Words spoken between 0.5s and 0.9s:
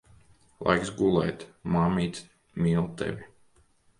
Laiks